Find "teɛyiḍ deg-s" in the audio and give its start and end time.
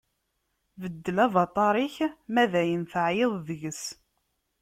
2.91-3.83